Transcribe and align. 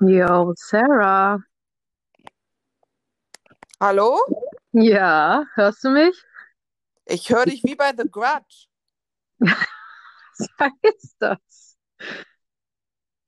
Yo, 0.00 0.54
Sarah. 0.56 1.38
Hallo? 3.78 4.18
Ja, 4.72 5.44
hörst 5.54 5.84
du 5.84 5.90
mich? 5.90 6.16
Ich 7.06 7.28
höre 7.28 7.44
dich 7.46 7.62
wie 7.64 7.74
bei 7.74 7.92
The 7.96 8.08
Grudge. 8.10 8.66
Was 9.40 10.48
heißt 10.58 11.16
das? 11.18 11.76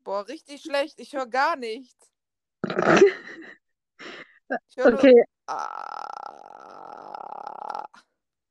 Boah, 0.04 0.26
richtig 0.28 0.62
schlecht. 0.62 0.98
Ich 1.00 1.12
höre 1.14 1.26
gar 1.26 1.56
nichts. 1.56 2.10
Ich 4.68 4.76
höre 4.76 4.90
nur. 4.90 4.98
Okay, 4.98 5.24
Ah. 5.46 6.26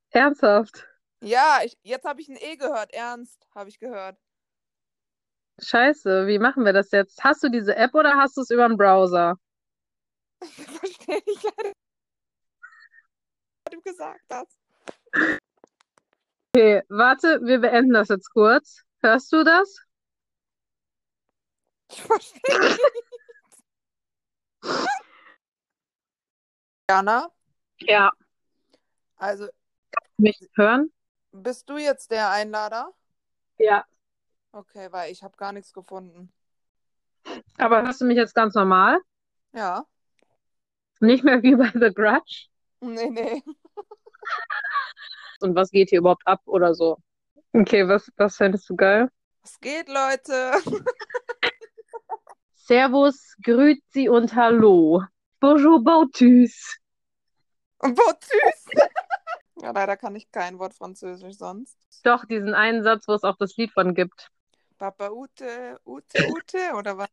ernsthaft. 0.09 0.87
Ja, 1.21 1.59
ich, 1.63 1.77
jetzt 1.83 2.05
habe 2.05 2.21
ich 2.21 2.29
ein 2.29 2.37
E 2.37 2.55
gehört. 2.55 2.91
Ernst, 2.91 3.47
habe 3.53 3.69
ich 3.69 3.77
gehört. 3.77 4.17
Scheiße, 5.63 6.27
wie 6.27 6.39
machen 6.39 6.65
wir 6.65 6.73
das 6.73 6.91
jetzt? 6.91 7.23
Hast 7.23 7.43
du 7.43 7.49
diese 7.49 7.75
App 7.75 7.93
oder 7.93 8.15
hast 8.15 8.35
du 8.37 8.41
es 8.41 8.49
über 8.49 8.67
den 8.67 8.77
Browser? 8.77 9.35
Ich 10.43 10.55
verstehe 10.55 11.21
nicht 11.27 11.43
leider, 11.43 11.71
was 13.65 13.71
du 13.71 13.81
gesagt 13.81 14.23
hast. 14.31 14.57
Okay, 16.55 16.81
warte, 16.89 17.39
wir 17.43 17.59
beenden 17.59 17.93
das 17.93 18.09
jetzt 18.09 18.31
kurz. 18.33 18.81
Hörst 19.01 19.31
du 19.31 19.43
das? 19.43 19.77
Ich 21.91 22.01
verstehe 22.01 22.59
nicht. 22.59 22.79
Jana, 26.89 27.31
Ja. 27.81 28.11
also 29.17 29.47
Mich 30.17 30.39
hören? 30.55 30.91
bist 31.31 31.69
du 31.69 31.77
jetzt 31.77 32.09
der 32.11 32.29
Einlader? 32.31 32.93
Ja. 33.57 33.85
Okay, 34.53 34.91
weil 34.91 35.11
ich 35.11 35.23
habe 35.23 35.35
gar 35.37 35.53
nichts 35.53 35.71
gefunden. 35.71 36.31
Aber 37.57 37.83
hörst 37.83 38.01
du 38.01 38.05
mich 38.05 38.17
jetzt 38.17 38.35
ganz 38.35 38.53
normal? 38.55 38.99
Ja. 39.53 39.85
Nicht 40.99 41.23
mehr 41.23 41.41
wie 41.41 41.55
bei 41.55 41.71
The 41.73 41.93
Grudge? 41.93 42.47
Nee, 42.81 43.09
nee. 43.09 43.43
Und 45.39 45.55
was 45.55 45.71
geht 45.71 45.89
hier 45.89 45.99
überhaupt 45.99 46.25
ab 46.25 46.41
oder 46.45 46.73
so? 46.75 46.97
Okay, 47.53 47.87
was, 47.87 48.11
was 48.17 48.37
fändest 48.37 48.69
du 48.69 48.75
geil? 48.75 49.09
Was 49.41 49.59
geht, 49.59 49.87
Leute? 49.89 50.53
Servus, 52.53 53.35
Grüezi 53.43 54.09
und 54.09 54.35
Hallo. 54.35 55.03
Bonjour, 55.39 55.83
Bautus. 55.83 56.77
Süß. 57.81 58.65
Ja, 59.61 59.69
leider 59.71 59.95
kann 59.95 60.15
ich 60.15 60.31
kein 60.31 60.57
Wort 60.57 60.73
Französisch 60.73 61.37
sonst. 61.37 61.77
Doch, 62.03 62.25
diesen 62.25 62.55
einen 62.55 62.81
Satz, 62.81 63.07
wo 63.07 63.13
es 63.13 63.23
auch 63.23 63.35
das 63.37 63.55
Lied 63.57 63.71
von 63.71 63.93
gibt. 63.93 64.31
Papa 64.81 65.11
Ute, 65.11 65.77
Ute, 65.85 66.27
Ute 66.27 66.73
oder 66.75 66.97
was? 66.97 67.09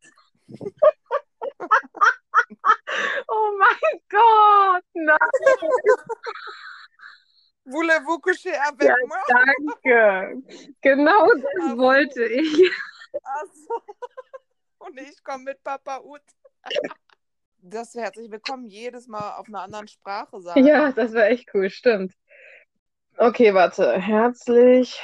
Oh 3.29 3.59
mein 3.59 4.01
Gott, 4.09 4.85
nein. 4.95 5.19
Coucher 8.23 8.67
avec 8.67 8.89
Ja, 8.89 8.95
danke. 9.29 10.43
Genau 10.81 11.27
das 11.59 11.71
so. 11.73 11.77
wollte 11.77 12.25
ich. 12.25 12.71
Ach 13.23 13.45
so. 13.53 13.83
Und 14.79 14.99
ich 14.99 15.23
komme 15.23 15.45
mit 15.45 15.63
Papa 15.63 16.01
Ute. 16.01 16.25
Das 17.59 17.93
herzlich 17.95 18.31
willkommen 18.31 18.67
jedes 18.69 19.09
Mal 19.09 19.37
auf 19.37 19.47
einer 19.47 19.61
anderen 19.61 19.89
Sprache 19.89 20.41
sagen. 20.41 20.65
Ja, 20.65 20.91
das 20.93 21.13
wäre 21.13 21.27
echt 21.27 21.51
cool, 21.53 21.69
stimmt. 21.69 22.15
Okay, 23.19 23.53
warte. 23.53 24.01
Herzlich. 24.01 25.03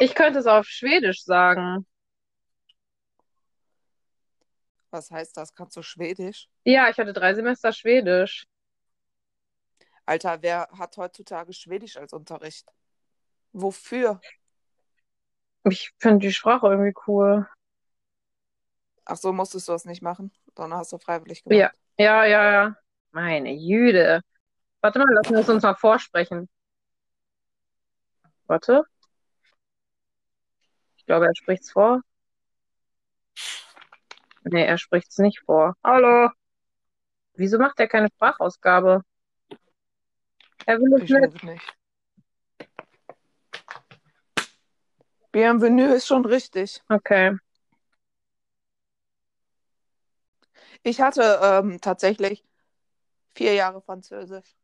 Ich 0.00 0.14
könnte 0.14 0.38
es 0.38 0.46
auf 0.46 0.66
Schwedisch 0.66 1.22
sagen. 1.24 1.86
Was 4.90 5.10
heißt 5.10 5.36
das? 5.36 5.54
Kannst 5.54 5.76
du 5.76 5.82
Schwedisch? 5.82 6.48
Ja, 6.64 6.88
ich 6.88 6.98
hatte 6.98 7.12
drei 7.12 7.34
Semester 7.34 7.70
Schwedisch. 7.72 8.46
Alter, 10.06 10.40
wer 10.40 10.68
hat 10.76 10.96
heutzutage 10.96 11.52
Schwedisch 11.52 11.98
als 11.98 12.14
Unterricht? 12.14 12.66
Wofür? 13.52 14.22
Ich 15.64 15.92
finde 15.98 16.26
die 16.26 16.32
Sprache 16.32 16.68
irgendwie 16.68 16.94
cool. 17.06 17.46
Ach 19.04 19.16
so, 19.16 19.34
musstest 19.34 19.68
du 19.68 19.72
das 19.72 19.84
nicht 19.84 20.00
machen, 20.00 20.32
sondern 20.56 20.78
hast 20.78 20.92
du 20.92 20.98
freiwillig 20.98 21.44
gemacht. 21.44 21.74
Ja, 21.98 22.04
ja, 22.04 22.24
ja, 22.24 22.52
ja. 22.52 22.76
Meine 23.10 23.52
Jüde. 23.52 24.22
Warte 24.80 24.98
mal, 24.98 25.12
lassen 25.12 25.34
wir 25.34 25.40
es 25.40 25.48
uns 25.50 25.62
mal 25.62 25.74
vorsprechen. 25.74 26.48
Warte. 28.46 28.84
Ich 31.10 31.12
glaube, 31.12 31.26
er 31.26 31.34
spricht's 31.34 31.72
vor. 31.72 32.02
Nee, 34.44 34.64
er 34.64 34.78
spricht's 34.78 35.18
nicht 35.18 35.40
vor. 35.40 35.74
Hallo. 35.82 36.30
Wieso 37.34 37.58
macht 37.58 37.80
er 37.80 37.88
keine 37.88 38.06
Sprachausgabe? 38.14 39.02
Er 40.66 40.78
will 40.78 40.94
es 40.94 41.02
Ich 41.02 41.10
nicht. 41.10 41.42
nicht. 41.42 41.76
Bienvenue 45.32 45.96
ist 45.96 46.06
schon 46.06 46.24
richtig. 46.24 46.80
Okay. 46.88 47.36
Ich 50.84 51.00
hatte 51.00 51.40
ähm, 51.42 51.80
tatsächlich 51.80 52.44
vier 53.34 53.54
Jahre 53.54 53.82
Französisch. 53.82 54.54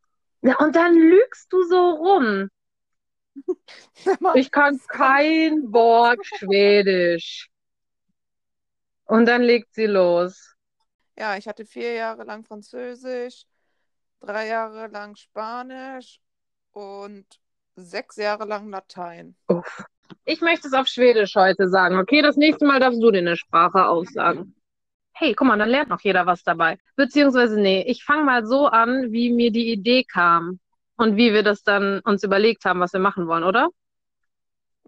Ja, 0.43 0.57
und 0.61 0.77
dann 0.77 0.95
lügst 0.95 1.53
du 1.53 1.65
so 1.65 1.91
rum. 1.91 2.51
Ich 4.34 4.50
kann 4.50 4.80
kein 4.88 5.72
Wort 5.72 6.24
Schwedisch. 6.24 7.48
Und 9.04 9.26
dann 9.26 9.42
legt 9.42 9.74
sie 9.74 9.86
los. 9.86 10.54
Ja, 11.16 11.36
ich 11.36 11.47
hatte 11.47 11.64
vier 11.64 11.94
Jahre 11.94 12.24
lang 12.24 12.44
Französisch, 12.44 13.44
drei 14.20 14.48
Jahre 14.48 14.88
lang 14.88 15.16
Spanisch 15.16 16.20
und 16.72 17.26
sechs 17.76 18.16
Jahre 18.16 18.44
lang 18.44 18.69
Latein. 18.69 19.36
Uff. 19.48 19.84
Ich 20.24 20.41
möchte 20.41 20.68
es 20.68 20.74
auf 20.74 20.86
Schwedisch 20.86 21.34
heute 21.36 21.68
sagen. 21.68 21.98
Okay, 21.98 22.22
das 22.22 22.36
nächste 22.36 22.66
Mal 22.66 22.80
darfst 22.80 23.03
du 23.03 23.10
dir 23.10 23.18
eine 23.18 23.36
Sprache 23.36 23.86
aussagen. 23.86 24.54
Hey, 25.12 25.34
guck 25.34 25.47
mal, 25.47 25.56
dann 25.56 25.70
lernt 25.70 25.88
noch 25.88 26.00
jeder 26.00 26.26
was 26.26 26.42
dabei. 26.42 26.78
Beziehungsweise, 26.97 27.58
nee, 27.58 27.82
ich 27.86 28.04
fange 28.04 28.24
mal 28.24 28.44
so 28.44 28.66
an, 28.66 29.12
wie 29.12 29.32
mir 29.32 29.50
die 29.50 29.72
Idee 29.72 30.04
kam 30.04 30.60
und 30.97 31.17
wie 31.17 31.33
wir 31.33 31.43
das 31.43 31.62
dann 31.62 32.01
uns 32.01 32.23
überlegt 32.23 32.65
haben, 32.65 32.81
was 32.81 32.93
wir 32.93 33.01
machen 33.01 33.27
wollen, 33.27 33.45
oder? 33.45 33.69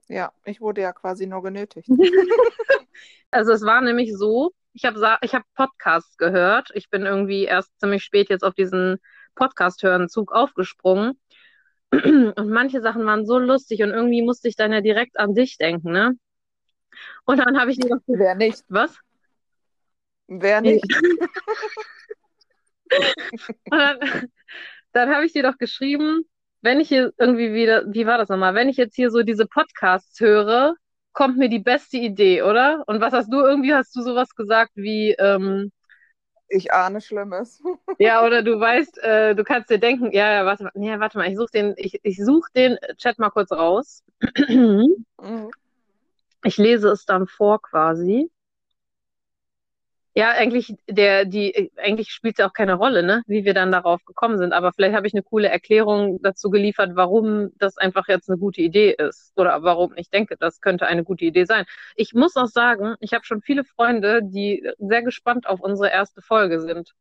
Ja, 0.09 0.33
ich 0.45 0.61
wurde 0.61 0.81
ja 0.81 0.93
quasi 0.93 1.27
nur 1.27 1.43
genötigt. 1.43 1.89
Also 3.31 3.53
es 3.53 3.63
war 3.63 3.83
nämlich 3.83 4.17
so, 4.17 4.53
ich 4.73 4.87
habe 4.87 5.19
ich 5.21 5.35
hab 5.35 5.43
Podcasts 5.55 6.17
gehört. 6.17 6.71
Ich 6.73 6.89
bin 6.89 7.05
irgendwie 7.05 7.45
erst 7.45 7.79
ziemlich 7.79 8.03
spät 8.03 8.31
jetzt 8.31 8.43
auf 8.43 8.55
diesen 8.55 8.97
Podcast-Hören-Zug 9.35 10.33
aufgesprungen. 10.33 11.21
Und 11.93 12.49
manche 12.49 12.81
Sachen 12.81 13.05
waren 13.05 13.27
so 13.27 13.39
lustig 13.39 13.83
und 13.83 13.91
irgendwie 13.91 14.23
musste 14.23 14.49
ich 14.49 14.57
dann 14.57 14.73
ja 14.73 14.81
direkt 14.81 15.19
an 15.19 15.35
dich 15.35 15.57
denken, 15.57 15.93
ne? 15.93 16.15
Und 17.25 17.39
dann 17.39 17.59
habe 17.59 17.71
ich 17.71 17.79
gedacht, 17.79 18.03
Wer 18.07 18.35
nicht? 18.35 18.65
was? 18.69 18.97
Wer 20.27 20.61
nicht? 20.61 20.85
Und 23.71 23.79
dann, 23.79 23.99
dann 24.93 25.11
habe 25.15 25.27
ich 25.27 25.33
dir 25.33 25.43
doch 25.43 25.59
geschrieben, 25.59 26.23
wenn 26.63 26.81
ich 26.81 26.89
hier 26.89 27.13
irgendwie 27.19 27.53
wieder, 27.55 27.85
wie 27.89 28.07
war 28.07 28.19
das 28.19 28.29
nochmal? 28.29 28.55
Wenn 28.55 28.69
ich 28.69 28.77
jetzt 28.77 28.97
hier 28.97 29.11
so 29.11 29.23
diese 29.23 29.47
Podcasts 29.47 30.21
höre, 30.21 30.75
kommt 31.13 31.37
mir 31.39 31.49
die 31.49 31.59
beste 31.61 31.97
Idee, 31.99 32.43
oder? 32.43 32.83
Und 32.87 33.01
was 33.01 33.13
hast 33.13 33.33
du 33.33 33.39
irgendwie, 33.41 33.75
hast 33.75 33.95
du 33.97 34.03
sowas 34.03 34.35
gesagt 34.35 34.73
wie, 34.75 35.15
ähm, 35.19 35.73
Ich 36.49 36.73
ahne 36.73 37.01
Schlimmes. 37.01 37.63
ja, 37.99 38.25
oder 38.25 38.43
du 38.43 38.59
weißt, 38.59 38.99
äh, 39.03 39.35
du 39.35 39.45
kannst 39.45 39.71
dir 39.71 39.79
denken, 39.79 40.13
ja, 40.13 40.33
ja, 40.33 40.47
warte 40.47 40.65
mal, 40.65 40.73
nee, 40.75 40.99
warte 40.99 41.19
mal, 41.19 41.29
ich 41.29 41.37
suche 41.37 41.51
den, 41.53 41.75
ich, 41.77 42.01
ich 42.03 42.25
suche 42.25 42.51
den 42.55 42.79
Chat 42.97 43.19
mal 43.19 43.31
kurz 43.31 43.53
raus. 43.53 44.03
Mhm. 45.21 45.51
Ich 46.45 46.57
lese 46.57 46.89
es 46.91 47.05
dann 47.05 47.27
vor 47.27 47.61
quasi. 47.63 48.31
Ja, 50.19 50.31
eigentlich, 50.31 50.75
der, 50.89 51.27
die, 51.27 51.71
eigentlich 51.77 52.11
spielt 52.11 52.35
es 52.35 52.39
ja 52.41 52.49
auch 52.49 52.53
keine 52.53 52.75
Rolle, 52.75 53.05
ne, 53.05 53.23
wie 53.29 53.45
wir 53.45 53.55
dann 53.55 53.71
darauf 53.71 54.05
gekommen 54.05 54.37
sind. 54.37 54.53
Aber 54.53 54.73
vielleicht 54.73 54.97
habe 54.97 55.07
ich 55.07 55.15
eine 55.15 55.23
coole 55.23 55.49
Erklärung 55.49 56.19
dazu 56.21 56.51
geliefert, 56.51 56.97
warum 56.97 57.51
das 57.59 57.79
einfach 57.79 58.09
jetzt 58.09 58.29
eine 58.29 58.37
gute 58.37 58.61
Idee 58.61 58.97
ist. 58.99 59.33
Oder 59.37 59.63
warum 59.63 59.93
ich 59.95 60.11
denke, 60.11 60.37
das 60.37 60.61
könnte 60.61 60.89
eine 60.89 61.05
gute 61.05 61.25
Idee 61.25 61.45
sein. 61.45 61.67
Ich 61.95 62.15
muss 62.15 62.35
auch 62.35 62.49
sagen, 62.49 62.97
ich 62.99 63.13
habe 63.13 63.25
schon 63.25 63.43
viele 63.43 63.63
Freunde, 63.63 64.19
die 64.25 64.69
sehr 64.79 65.03
gespannt 65.03 65.47
auf 65.47 65.61
unsere 65.61 65.93
erste 65.93 66.21
Folge 66.21 66.63
sind. 66.63 66.95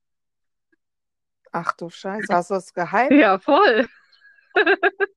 Ach 1.52 1.74
du 1.76 1.90
Scheiße, 1.90 2.32
hast 2.32 2.52
du 2.52 2.54
das 2.54 2.72
gehypt? 2.72 3.14
Ja, 3.14 3.40
voll. 3.40 3.88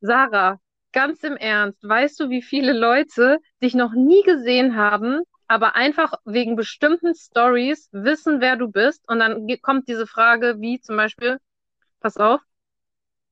Sarah, 0.00 0.58
ganz 0.90 1.22
im 1.22 1.36
Ernst, 1.36 1.88
weißt 1.88 2.18
du, 2.18 2.30
wie 2.30 2.42
viele 2.42 2.72
Leute 2.72 3.38
dich 3.62 3.74
noch 3.74 3.92
nie 3.92 4.24
gesehen 4.24 4.74
haben, 4.74 5.22
aber 5.52 5.76
einfach 5.76 6.14
wegen 6.24 6.56
bestimmten 6.56 7.14
Stories 7.14 7.90
wissen, 7.92 8.40
wer 8.40 8.56
du 8.56 8.68
bist? 8.68 9.06
Und 9.06 9.18
dann 9.18 9.46
kommt 9.60 9.86
diese 9.86 10.06
Frage, 10.06 10.56
wie 10.60 10.80
zum 10.80 10.96
Beispiel, 10.96 11.38
pass 12.00 12.16
auf, 12.16 12.40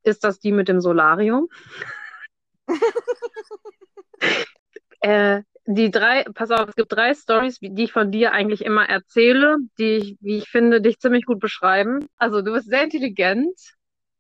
ist 0.03 0.23
das 0.23 0.39
die 0.39 0.53
mit 0.53 0.69
dem 0.69 0.83
Solarium? 0.83 1.49
äh, 5.01 5.41
die 5.65 5.91
drei, 5.91 6.25
pass 6.35 6.51
auf, 6.51 6.69
es 6.69 6.75
gibt 6.75 6.93
drei 6.93 7.15
Stories, 7.15 7.59
die 7.59 7.85
ich 7.85 7.93
von 7.93 8.13
dir 8.13 8.33
eigentlich 8.33 8.67
immer 8.67 8.87
erzähle, 8.87 9.57
die 9.79 9.97
ich, 9.97 10.19
wie 10.21 10.37
ich 10.37 10.51
finde, 10.51 10.83
dich 10.83 10.99
ziemlich 10.99 11.25
gut 11.25 11.41
beschreiben. 11.41 12.07
Also 12.19 12.43
du 12.43 12.53
bist 12.53 12.69
sehr 12.69 12.85
intelligent 12.85 13.59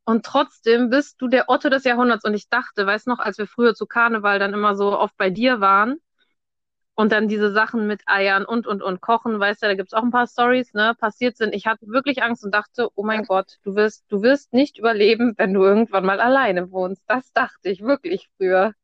und 0.04 0.24
trotzdem 0.24 0.88
bist 0.88 1.20
du 1.20 1.28
der 1.28 1.50
Otto 1.50 1.68
des 1.68 1.84
Jahrhunderts. 1.84 2.24
Und 2.24 2.32
ich 2.32 2.48
dachte, 2.48 2.86
weißt 2.86 3.08
noch, 3.08 3.18
als 3.18 3.36
wir 3.36 3.46
früher 3.46 3.74
zu 3.74 3.84
Karneval 3.84 4.38
dann 4.38 4.54
immer 4.54 4.74
so 4.74 4.98
oft 4.98 5.18
bei 5.18 5.28
dir 5.28 5.60
waren 5.60 6.00
und 7.00 7.12
dann 7.12 7.28
diese 7.28 7.50
Sachen 7.50 7.86
mit 7.86 8.02
Eiern 8.04 8.44
und 8.44 8.66
und 8.66 8.82
und 8.82 9.00
kochen, 9.00 9.40
weißt 9.40 9.62
du, 9.62 9.68
da 9.68 9.74
gibt's 9.74 9.94
auch 9.94 10.02
ein 10.02 10.10
paar 10.10 10.26
Stories, 10.26 10.74
ne, 10.74 10.94
passiert 10.98 11.38
sind. 11.38 11.54
Ich 11.54 11.66
hatte 11.66 11.86
wirklich 11.86 12.22
Angst 12.22 12.44
und 12.44 12.54
dachte, 12.54 12.90
oh 12.94 13.02
mein 13.02 13.24
Gott, 13.24 13.58
du 13.62 13.74
wirst, 13.74 14.04
du 14.10 14.20
wirst 14.20 14.52
nicht 14.52 14.76
überleben, 14.76 15.32
wenn 15.38 15.54
du 15.54 15.62
irgendwann 15.62 16.04
mal 16.04 16.20
alleine 16.20 16.70
wohnst. 16.70 17.02
Das 17.06 17.32
dachte 17.32 17.70
ich 17.70 17.80
wirklich 17.80 18.28
früher. 18.36 18.74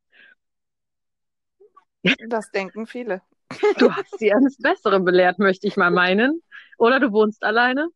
Das 2.28 2.50
denken 2.50 2.86
viele. 2.86 3.20
Du 3.78 3.94
hast 3.94 4.18
sie 4.18 4.32
eines 4.32 4.56
Besseren 4.56 5.04
belehrt, 5.04 5.38
möchte 5.38 5.66
ich 5.66 5.76
mal 5.76 5.90
meinen. 5.90 6.42
Oder 6.78 7.00
du 7.00 7.12
wohnst 7.12 7.44
alleine? 7.44 7.90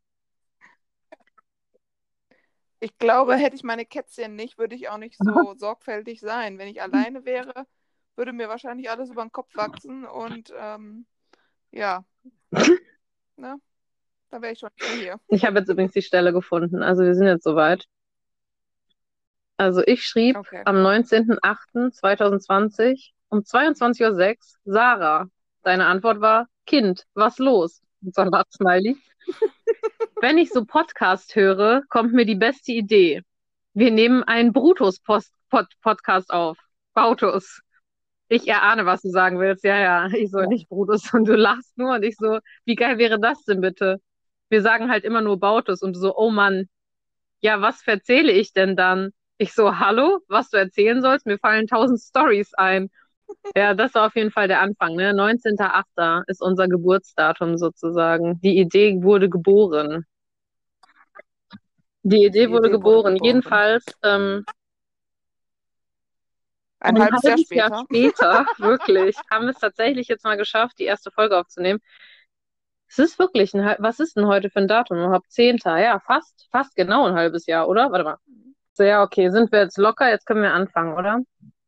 Ich 2.78 2.98
glaube, 2.98 3.36
hätte 3.36 3.56
ich 3.56 3.62
meine 3.62 3.86
Kätzchen 3.86 4.36
nicht, 4.36 4.58
würde 4.58 4.74
ich 4.74 4.90
auch 4.90 4.98
nicht 4.98 5.16
so 5.18 5.54
sorgfältig 5.56 6.20
sein. 6.20 6.58
Wenn 6.58 6.68
ich 6.68 6.82
alleine 6.82 7.24
wäre, 7.24 7.66
würde 8.20 8.32
mir 8.34 8.50
wahrscheinlich 8.50 8.90
alles 8.90 9.08
über 9.10 9.22
den 9.22 9.32
Kopf 9.32 9.48
wachsen 9.54 10.04
und 10.04 10.52
ähm, 10.54 11.06
ja, 11.70 12.04
ne? 13.36 13.56
Da 14.28 14.42
wäre 14.42 14.52
ich 14.52 14.58
schon 14.58 14.68
hier. 14.98 15.18
Ich 15.28 15.46
habe 15.46 15.60
jetzt 15.60 15.70
übrigens 15.70 15.92
die 15.92 16.02
Stelle 16.02 16.34
gefunden. 16.34 16.82
Also 16.82 17.02
wir 17.02 17.14
sind 17.14 17.28
jetzt 17.28 17.44
soweit. 17.44 17.86
Also 19.56 19.82
ich 19.86 20.06
schrieb 20.06 20.36
Okay. 20.36 20.60
am 20.66 20.76
19.08.2020 20.76 23.12
um 23.30 23.38
22.06 23.38 24.02
Uhr, 24.02 24.36
Sarah. 24.64 25.26
Deine 25.62 25.86
Antwort 25.86 26.20
war, 26.20 26.46
Kind, 26.66 27.06
was 27.14 27.38
los? 27.38 27.80
Und 28.02 28.14
so 28.14 28.20
ein 28.20 28.28
Lachsmiley. 28.28 28.98
Wenn 30.20 30.36
ich 30.36 30.50
so 30.50 30.66
Podcast 30.66 31.34
höre, 31.36 31.84
kommt 31.88 32.12
mir 32.12 32.26
die 32.26 32.34
beste 32.34 32.72
Idee. 32.72 33.22
Wir 33.72 33.90
nehmen 33.90 34.24
einen 34.24 34.52
Brutus-Podcast 34.52 36.34
auf. 36.34 36.58
Bautus. 36.92 37.62
Ich 38.32 38.46
erahne, 38.48 38.86
was 38.86 39.02
du 39.02 39.10
sagen 39.10 39.40
willst. 39.40 39.64
Ja, 39.64 39.78
ja. 39.78 40.06
Ich 40.14 40.30
so, 40.30 40.40
nicht 40.42 40.68
Brutus. 40.68 41.12
Und 41.14 41.26
du 41.28 41.34
lachst 41.36 41.76
nur. 41.76 41.94
Und 41.96 42.04
ich 42.04 42.16
so, 42.16 42.38
wie 42.64 42.76
geil 42.76 42.98
wäre 42.98 43.18
das 43.20 43.44
denn 43.44 43.60
bitte? 43.60 44.00
Wir 44.50 44.62
sagen 44.62 44.90
halt 44.90 45.04
immer 45.04 45.20
nur 45.20 45.38
Bautus. 45.40 45.82
Und 45.82 45.94
du 45.96 46.00
so, 46.00 46.16
oh 46.16 46.30
Mann. 46.30 46.68
Ja, 47.42 47.60
was 47.62 47.86
erzähle 47.86 48.32
ich 48.32 48.52
denn 48.52 48.76
dann? 48.76 49.10
Ich 49.38 49.54
so, 49.54 49.78
hallo, 49.78 50.20
was 50.28 50.50
du 50.50 50.58
erzählen 50.58 51.02
sollst? 51.02 51.26
Mir 51.26 51.38
fallen 51.38 51.66
tausend 51.66 52.00
Stories 52.00 52.54
ein. 52.54 52.90
Ja, 53.56 53.74
das 53.74 53.94
war 53.94 54.06
auf 54.08 54.16
jeden 54.16 54.32
Fall 54.32 54.48
der 54.48 54.60
Anfang, 54.60 54.96
ne? 54.96 55.12
19.08. 55.14 56.24
ist 56.28 56.42
unser 56.42 56.68
Geburtsdatum 56.68 57.58
sozusagen. 57.58 58.40
Die 58.42 58.58
Idee 58.58 59.02
wurde 59.02 59.30
geboren. 59.30 60.06
Die 62.02 62.24
Idee 62.24 62.46
Die 62.46 62.50
wurde 62.50 62.68
Idee 62.68 62.70
wurde 62.70 62.70
geboren. 62.70 63.14
geboren. 63.14 63.24
Jedenfalls 63.24 63.84
ähm, 64.02 64.44
Ein 66.80 66.96
ein 66.96 67.02
halbes 67.02 67.22
Jahr 67.22 67.32
halbes 67.32 67.50
Jahr 67.50 67.70
später. 67.84 67.84
später, 67.84 68.46
wirklich, 68.58 69.16
haben 69.30 69.44
wir 69.44 69.50
es 69.52 69.58
tatsächlich 69.58 70.08
jetzt 70.08 70.24
mal 70.24 70.36
geschafft, 70.36 70.78
die 70.78 70.84
erste 70.84 71.10
Folge 71.10 71.38
aufzunehmen. 71.38 71.80
Es 72.88 72.98
ist 72.98 73.18
wirklich 73.18 73.54
ein, 73.54 73.76
was 73.78 74.00
ist 74.00 74.16
denn 74.16 74.26
heute 74.26 74.50
für 74.50 74.58
ein 74.60 74.68
Datum 74.68 74.98
überhaupt? 74.98 75.30
Zehnter, 75.30 75.78
ja, 75.78 76.00
fast, 76.00 76.48
fast 76.50 76.74
genau 76.74 77.06
ein 77.06 77.14
halbes 77.14 77.46
Jahr, 77.46 77.68
oder? 77.68 77.92
Warte 77.92 78.04
mal. 78.04 78.16
So, 78.72 78.82
ja, 78.82 79.02
okay, 79.02 79.30
sind 79.30 79.52
wir 79.52 79.60
jetzt 79.60 79.78
locker, 79.78 80.08
jetzt 80.10 80.26
können 80.26 80.42
wir 80.42 80.52
anfangen, 80.54 80.94
oder? 80.94 81.20